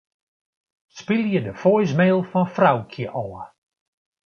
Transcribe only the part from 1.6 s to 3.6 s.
voicemail fan Froukje ôf.